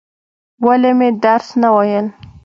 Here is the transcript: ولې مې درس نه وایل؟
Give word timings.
ولې 0.65 0.91
مې 0.99 1.09
درس 1.23 1.47
نه 1.61 1.69
وایل؟ 1.75 2.05